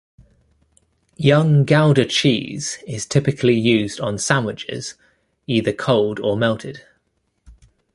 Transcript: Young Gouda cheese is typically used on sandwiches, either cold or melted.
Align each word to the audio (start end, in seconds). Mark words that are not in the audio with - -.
Young 1.17 1.63
Gouda 1.63 2.05
cheese 2.05 2.79
is 2.87 3.05
typically 3.05 3.53
used 3.53 3.99
on 3.99 4.17
sandwiches, 4.17 4.95
either 5.47 5.73
cold 5.73 6.19
or 6.19 6.35
melted. 6.35 6.81